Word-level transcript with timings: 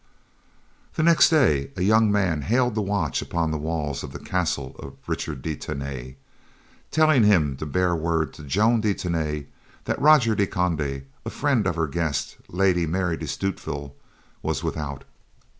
The 0.95 1.03
next 1.03 1.29
day, 1.29 1.69
a 1.77 1.83
young 1.83 2.11
man 2.11 2.41
hailed 2.41 2.73
the 2.73 2.81
watch 2.81 3.21
upon 3.21 3.51
the 3.51 3.59
walls 3.59 4.01
of 4.01 4.13
the 4.13 4.17
castle 4.17 4.75
of 4.79 4.95
Richard 5.05 5.43
de 5.43 5.55
Tany, 5.55 6.15
telling 6.89 7.23
him 7.23 7.55
to 7.57 7.67
bear 7.67 7.95
word 7.95 8.33
to 8.33 8.43
Joan 8.43 8.81
de 8.81 8.95
Tany 8.95 9.45
that 9.85 10.01
Roger 10.01 10.33
de 10.33 10.47
Conde, 10.47 11.05
a 11.23 11.29
friend 11.29 11.67
of 11.67 11.75
her 11.75 11.85
guest 11.85 12.37
Lady 12.49 12.87
Mary 12.87 13.15
de 13.15 13.27
Stutevill, 13.27 13.93
was 14.41 14.63
without. 14.63 15.03